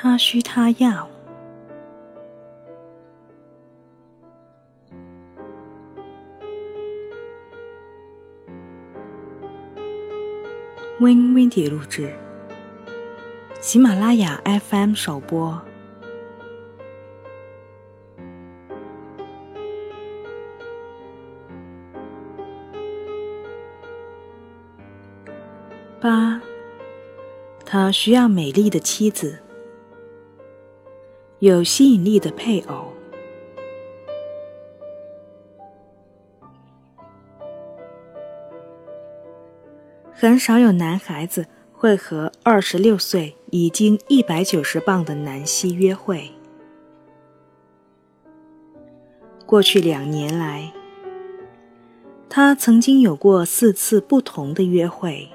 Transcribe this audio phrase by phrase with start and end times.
[0.00, 1.08] 他需他要。
[11.00, 12.14] Win Windy 录制，
[13.60, 15.60] 喜马拉雅 FM 首播。
[26.00, 26.40] 八，
[27.64, 29.40] 他需要美丽的妻子，
[31.40, 32.92] 有吸引力的配偶。
[40.12, 46.32] 很少有男孩子会和二十六岁、已经一百九十磅的南希约会。
[49.46, 50.72] 过去两年来，
[52.28, 55.28] 他曾经有过四次不同的约会，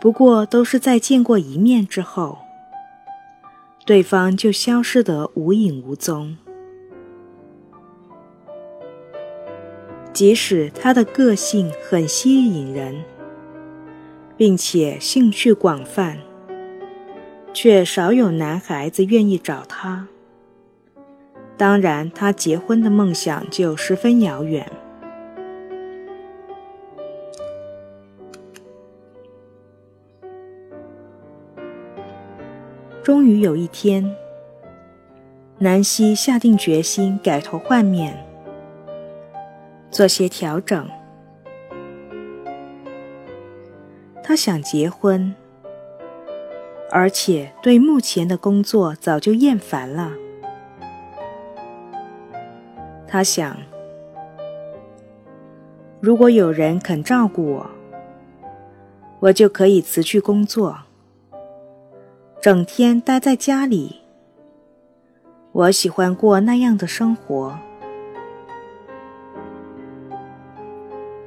[0.00, 2.38] 不过都是在见过一面之后，
[3.88, 6.36] 对方就消失得无影无踪。
[10.12, 13.02] 即使他的个性很吸引人。
[14.36, 16.18] 并且兴趣广泛，
[17.52, 20.06] 却少有男孩子愿意找他。
[21.56, 24.70] 当然，他结婚的梦想就十分遥远。
[33.08, 34.14] 终于有一天，
[35.56, 38.22] 南希下定决心改头换面，
[39.90, 40.86] 做些调整。
[44.22, 45.34] 他想结婚，
[46.90, 50.12] 而且对目前的工作早就厌烦了。
[53.06, 53.56] 他想，
[55.98, 57.70] 如果有人肯照顾我，
[59.20, 60.80] 我就可以辞去工作，
[62.40, 64.00] 整天待在家里。
[65.50, 67.58] 我喜欢过那样的生活。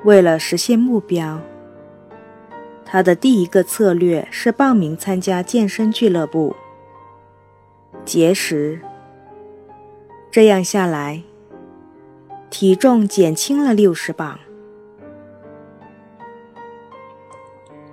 [0.05, 1.39] 为了实现目标。
[2.85, 6.53] 他的第一个策略是报名参加健身俱乐部，
[8.03, 8.81] 节食。
[10.29, 11.23] 这样下来，
[12.49, 14.37] 体重减轻了六十磅。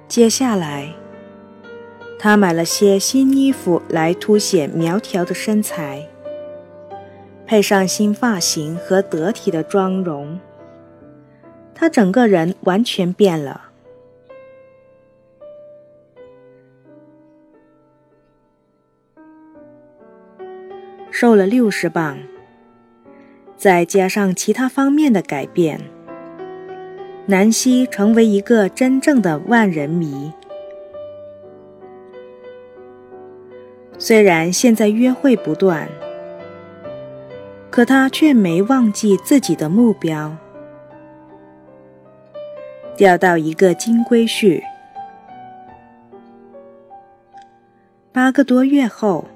[0.08, 0.92] 接下来，
[2.18, 6.08] 他买了些新衣服来凸显苗条的身材，
[7.46, 10.40] 配上新发型和得体的妆容，
[11.74, 13.66] 他整个人完全变了。
[21.12, 22.18] 瘦了六十磅，
[23.56, 25.80] 再加上其他方面的改变，
[27.26, 30.32] 南希成为一个真正的万人迷。
[34.08, 35.86] 虽然现在约会不断，
[37.68, 40.34] 可他却没忘记自己的目标：
[42.96, 44.62] 钓到一个金龟婿。
[48.10, 49.26] 八个多月后。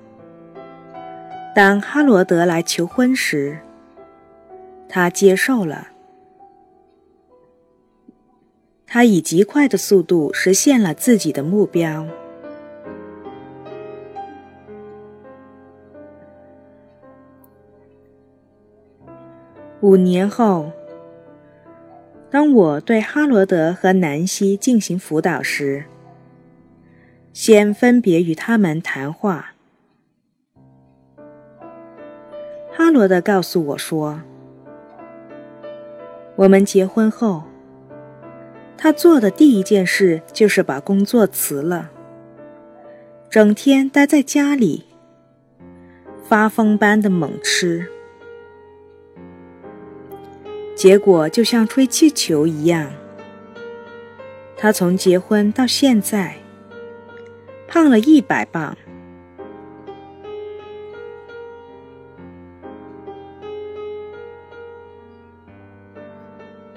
[1.54, 3.58] 当哈罗德来求婚时，
[4.88, 5.88] 他接受了。
[8.86, 12.06] 他以极快的速度实现了自己的目标。
[19.82, 20.70] 五年后，
[22.30, 25.86] 当我对哈罗德和南希进行辅导时，
[27.32, 29.54] 先分别与他们谈话。
[32.70, 34.20] 哈罗德告诉我说
[36.36, 37.42] ：“我们结婚后，
[38.76, 41.90] 他做的第一件事就是把工作辞了，
[43.28, 44.84] 整天待在家里，
[46.22, 47.88] 发疯般的猛吃，
[50.82, 52.90] 结果就像吹气球一样。
[54.56, 56.34] 他从结婚到现在，
[57.68, 58.76] 胖了一百磅。”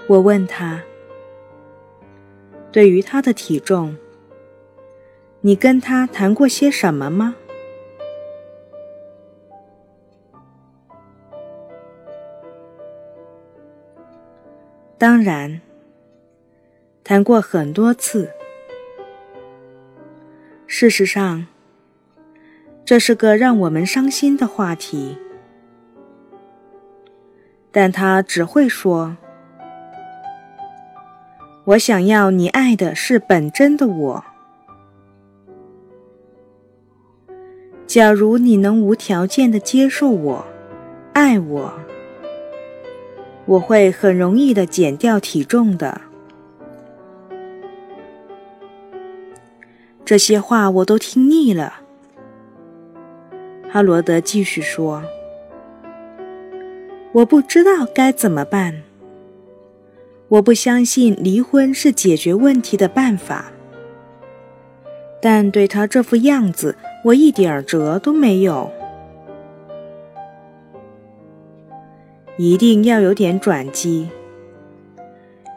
[0.06, 0.84] 我问他
[2.72, 3.98] ：“对于他的体重，
[5.42, 7.38] 你跟他谈过些什么吗？”
[15.06, 15.62] 当然，
[17.04, 18.28] 谈过很多次。
[20.66, 21.46] 事实上，
[22.84, 25.16] 这是个让我们伤心的话题，
[27.72, 29.16] 但他只会说。
[31.66, 34.26] 我想要你爱的是本真的我。
[37.86, 40.44] 假如你能无条件的接受我，
[41.14, 41.85] 爱我，
[43.46, 46.02] 我会很容易的减掉体重的。
[50.04, 51.82] 这些话我都听腻了。
[53.70, 55.04] 哈罗德继续说
[57.14, 58.84] ：“我不知道该怎么办。
[60.28, 63.52] 我不相信离婚是解决问题的办法。
[65.22, 68.72] 但对他这副样子，我一点辙都没有。
[72.38, 74.10] 一定要有点转机，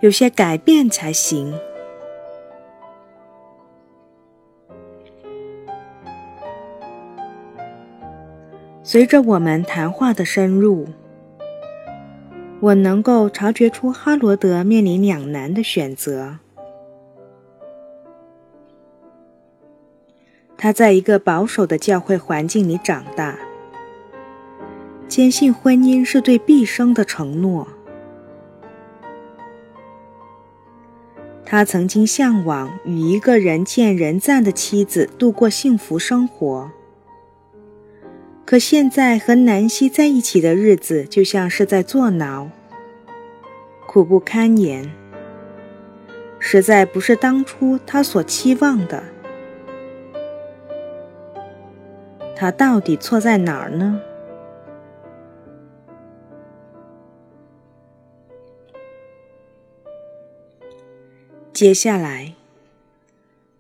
[0.01, 1.59] 有些改变才行。”
[8.83, 10.87] 随着我们谈话的深入，
[12.61, 16.39] 我能够察觉出哈罗德面临两难的选择。
[20.57, 23.39] 他在一个保守的教会环境里长大，
[25.19, 27.67] 坚信婚姻是对毕生的承诺。
[31.45, 36.71] 他曾经向往与一个人见人赞的妻子度过幸福生活。
[38.45, 42.47] 可现在和南希在一起的日子，就像是在坐牢，
[43.89, 44.89] 苦不堪言。
[46.39, 49.03] 实在不是当初他所期望的。
[52.37, 54.01] 他到底错在哪儿呢？
[61.59, 62.35] 接下来，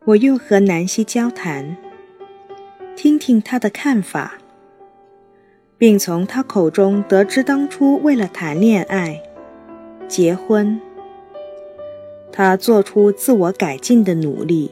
[0.04, 1.76] 我又和南希交谈，
[2.94, 4.34] 听听她的看法。
[5.76, 9.20] 并从她口中得知，当初为了谈恋爱、
[10.06, 10.80] 结婚，
[12.30, 14.70] 他做出自我改进的努力。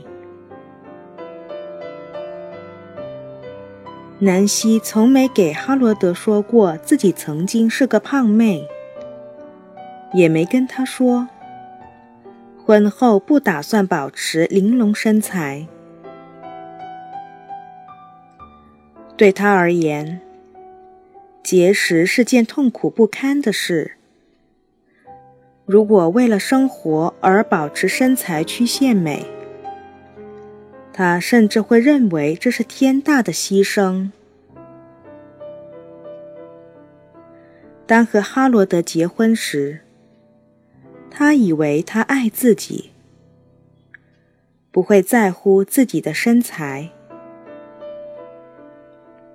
[4.21, 8.69] 南希从没给哈罗德说过自己曾经是个胖妹，
[10.15, 11.27] 也没跟他说
[12.67, 15.69] 婚后不打算保持玲珑身材。
[19.17, 20.21] 对他而言，
[21.45, 23.93] 节食是件痛苦不堪的事。
[25.65, 29.25] 如果为了生活而保持身材曲线美，
[30.93, 34.11] 他甚至会认为这是天大的牺牲。
[37.87, 39.83] 当和哈罗德结婚时，
[41.19, 42.91] 他以为他爱自己，
[44.71, 46.91] 不会在乎自己的身材。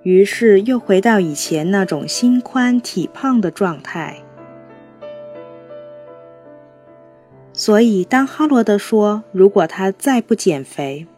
[0.04, 4.22] 于是又回到以前那种心宽体胖的状态。
[7.52, 11.08] 所以，当哈罗德说如果他再不减肥，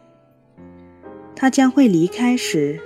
[1.35, 2.79] 他将会离开时，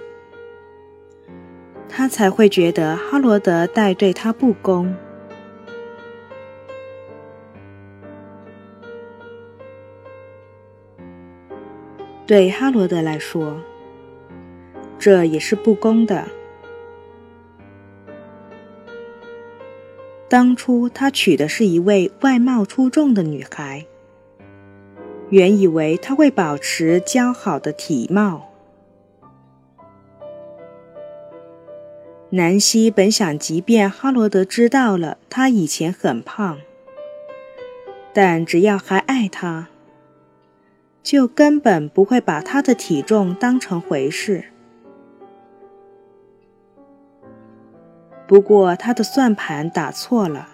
[1.87, 4.93] 他才会觉得哈罗德待对他不公。
[12.29, 13.59] 对哈罗德来说。
[14.99, 16.27] 这也是不公的。
[20.27, 23.88] 当初他娶的是一位外貌出众的女孩，
[25.29, 28.51] 原以为她会保持姣好的体貌。
[32.29, 36.59] 南希本想，即便哈罗德知道了他以前很胖，
[38.13, 39.69] 但只要还爱他，
[41.10, 44.46] 就根本不会把他的体重当成回事。
[48.28, 50.50] 不过，他的算盘打错了。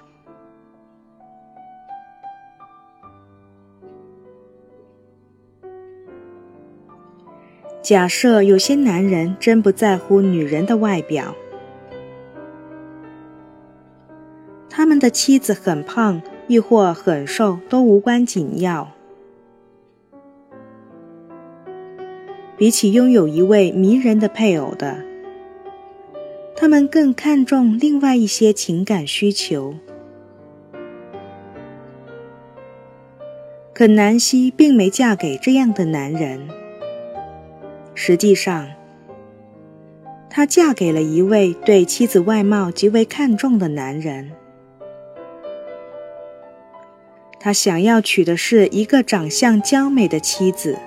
[7.82, 11.36] 假设有些男人真不在乎女人的外表，
[14.70, 18.95] 他们的妻子很胖亦或很瘦都无关紧要。
[22.58, 25.04] 比起拥有一位迷人的配偶的。
[26.56, 29.76] 他们更看重另外一些情感需求，
[33.74, 36.48] 可南希并没嫁给这样的男人。
[37.94, 38.70] 实际上，
[40.30, 44.32] 她嫁给了一位对妻子外貌极为看重的男人。
[47.38, 50.80] 他想要娶的是一个长相娇美的妻子。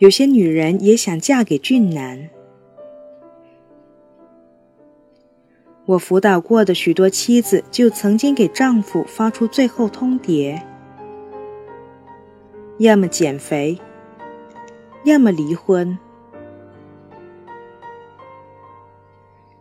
[0.00, 2.30] 有些女人也想嫁给俊男。
[5.84, 10.58] 我辅导过的许多妻子就曾经给丈夫发出最后通牒：
[12.78, 13.78] 要么减肥，
[15.04, 15.98] 要么离婚。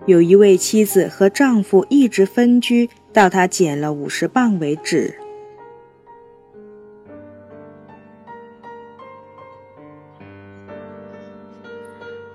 [0.05, 5.19] 有一位妻子和丈夫一直分居，到她减了五十磅为止。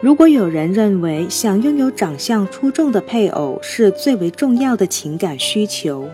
[0.05, 6.11] 如果有人认为想拥有长相出众的配偶是最为重要的情感需求，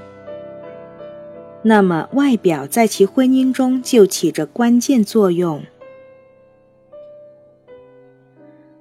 [1.63, 5.65] 那么外表在其婚姻中就起着关键作用。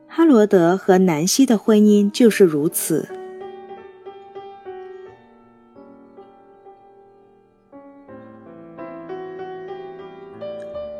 [0.05, 3.09] 哈罗德和南希的婚姻就是如此。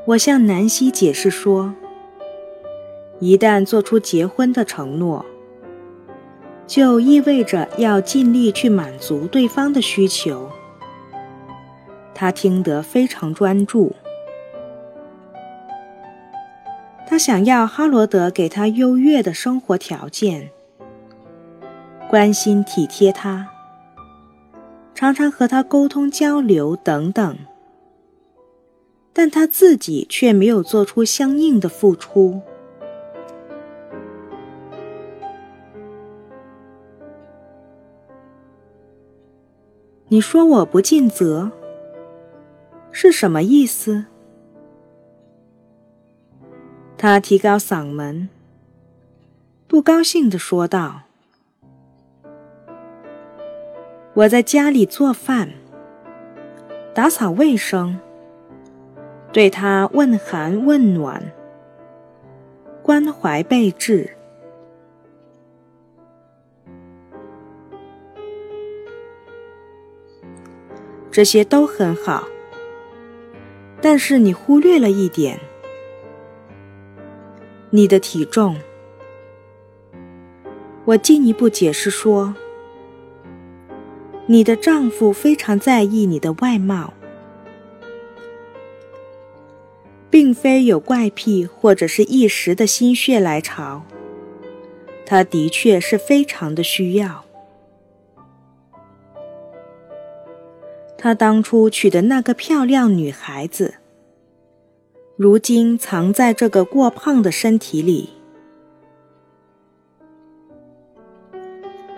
[0.08, 1.76] 我向南希解释说。
[3.20, 5.26] 一旦做出结婚的承诺，
[6.66, 10.50] 就意味着要尽力去满足对方的需求。
[12.14, 13.96] 他听得非常专注。
[17.08, 20.52] 他想要哈罗德给他优越的生活条件，
[22.10, 23.50] 关心体贴他，
[24.94, 27.38] 常常和他沟通交流等等。
[29.12, 32.42] 但他自己却没有做出相应的付出。
[40.12, 41.52] 你说我不尽责，
[42.92, 44.06] 是什么意思？
[46.98, 48.28] 他提高嗓门，
[49.68, 51.02] 不高兴地说道
[54.16, 55.52] ：“我在家里做饭、
[56.96, 58.00] 打扫卫生，
[59.32, 61.32] 对他问寒问暖，
[62.82, 64.10] 关怀备至。”
[71.12, 72.28] 这些都很好，
[73.82, 75.40] 但是你忽略了一点：
[77.72, 78.56] 你的体重。
[80.86, 82.36] 我进一步解释说，
[84.28, 86.94] 你的丈夫非常在意你的外貌，
[90.10, 93.84] 并非有怪癖或者是一时的心血来潮，
[95.06, 97.26] 他的确是非常的需要。
[101.02, 103.76] 他当初娶的那个漂亮女孩子，
[105.16, 108.10] 如今藏在这个过胖的身体里。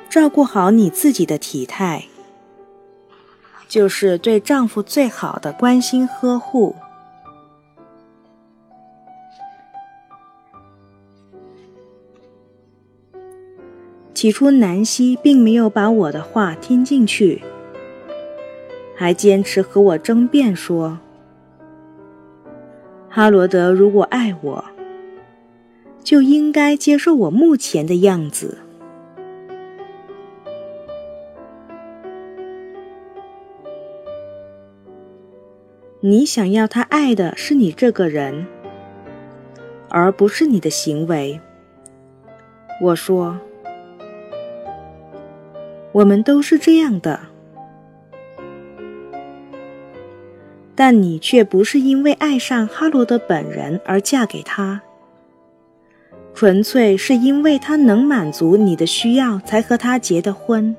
[0.08, 2.06] 照顾好你自己的体态，
[3.68, 6.76] 就是对丈夫最好的关心呵护。
[14.14, 17.42] 起初，南希并没有把我的话听进去。
[19.02, 21.00] 还坚持和我争辩说
[23.10, 24.64] ：“哈罗德如果爱我，
[26.04, 28.60] 就应该接受我目前的样子。
[36.02, 38.46] 你想要他爱的是你这个人，
[39.90, 41.42] 而不是你的行为。”
[42.80, 43.40] 我说
[45.92, 47.20] ：“我们都是这样的。”
[50.84, 54.82] 但你却不是因为爱上哈罗德本人而嫁给他，
[56.34, 60.76] 纯粹是因为他能满足你的需要才和他结的婚。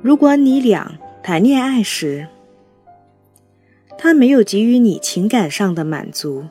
[0.00, 0.90] 如果你俩
[1.22, 2.26] 谈恋爱时，
[3.98, 6.46] 他没有给予你情感上的满足，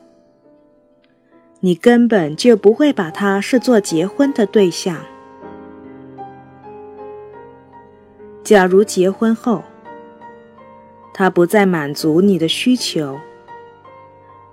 [1.61, 4.97] 你根本就不会把他视作结婚的对象。
[8.43, 9.63] 假如结婚后，
[11.13, 13.19] 他不再满足你的需求，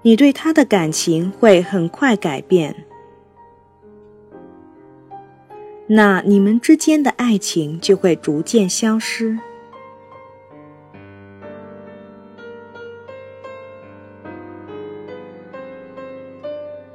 [0.02, 2.84] 你对他的感情会很快改变，
[5.86, 9.38] 那你们之间的爱情就会逐渐消失。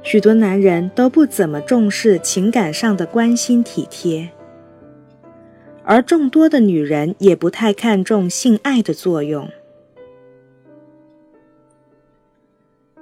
[0.02, 4.30] 许多男人都不怎么重视情感上的关心体贴。
[5.84, 9.48] 而众多的女人也不太看重性爱的作用。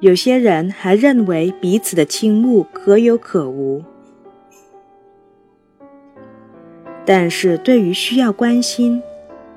[0.00, 3.84] 有些人还认为彼此的倾慕可有可无，
[7.06, 9.00] 但是对于需要关心、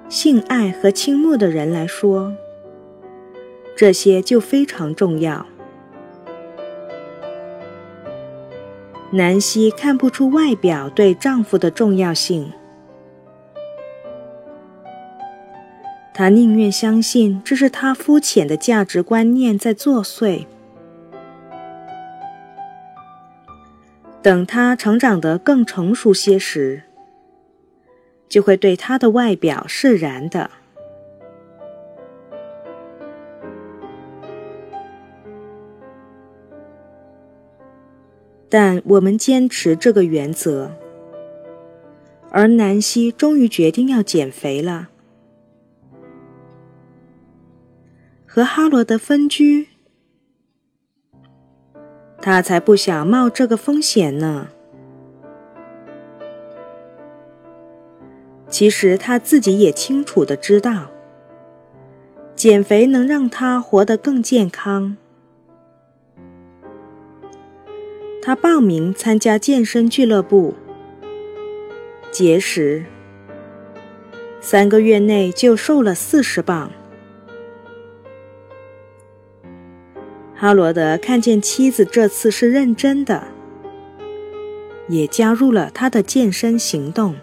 [0.07, 2.31] 性爱和倾慕的人来说，
[3.75, 5.47] 这些就非常重要。
[9.11, 12.51] 南希看不出外表对丈夫的重要性。
[16.17, 20.45] 他宁愿相信这是他肤浅的价值观念在作祟。
[24.21, 26.83] 等他成长得更成熟些时，
[28.29, 30.49] 就会对他的外表释然的。
[38.47, 40.71] 但我们坚持这个原则，
[42.31, 44.91] 而南希终于决定要减肥了。
[48.35, 49.69] 和哈罗德分居，
[52.21, 54.49] 他才不想冒这个风险呢。
[58.49, 60.91] 其实他自己也清楚的知道，
[62.35, 64.97] 减肥能让他活得更健康。
[68.21, 70.55] 他报名参加健身俱乐部，
[72.11, 72.83] 节食，
[74.41, 76.69] 三个月内就瘦了四十磅。
[80.45, 83.29] 哈罗德看见妻子这次是认真的，
[84.87, 87.15] 也加入了他的健身行动。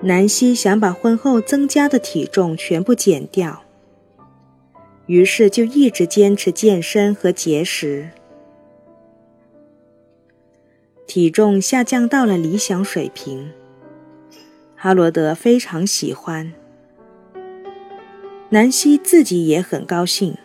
[0.00, 3.62] 南希想把婚后增加的体重全部减掉，
[5.04, 8.08] 于是就一直坚持健身和节食，
[11.06, 13.52] 体重下降到了理想水平。
[14.74, 16.54] 哈罗德非常喜欢。
[18.48, 20.36] 南希自己也很高兴。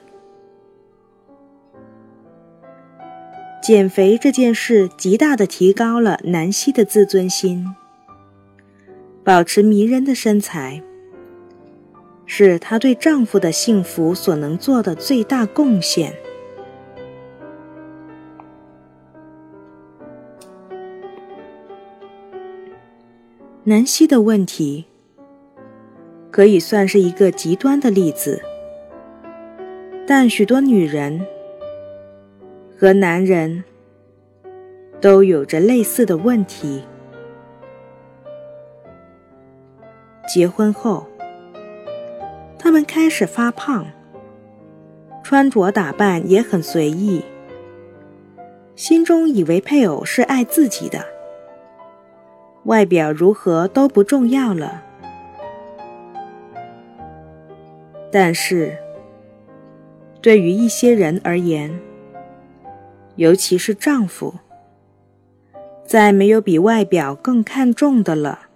[3.62, 7.75] 减肥这件事极大的提高了南希的自尊心。
[9.24, 10.81] 保持迷人的身材，
[12.25, 16.15] 是她对丈夫的幸福所能做的最大贡献。
[23.63, 24.90] 南希的问题。
[26.32, 28.41] 可以算是一个极端的例子，
[30.08, 31.28] 但许多女人
[32.80, 33.65] 和男人
[35.02, 36.84] 都有着类似的问题。
[40.34, 41.06] 结婚后，
[42.58, 43.86] 他们开始发胖，
[45.22, 47.26] 穿着打扮也很随意，
[48.74, 51.04] 心中以为配偶是爱自己的，
[52.63, 54.86] 外表如何都不重要了。
[58.12, 58.78] 但是，
[60.21, 61.80] 对于一些人而言，
[63.15, 64.36] 尤其是丈夫，
[65.86, 68.51] 再没有比外表更看重的了。